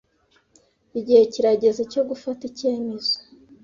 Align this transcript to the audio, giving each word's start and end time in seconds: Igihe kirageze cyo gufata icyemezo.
Igihe 0.99 1.21
kirageze 1.33 1.81
cyo 1.91 2.01
gufata 2.09 2.41
icyemezo. 2.49 3.15